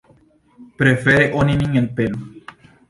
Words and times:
Prefere 0.83 1.29
oni 1.43 1.59
min 1.61 1.81
elpelu. 1.85 2.21